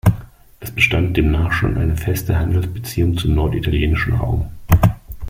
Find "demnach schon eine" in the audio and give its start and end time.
1.15-1.95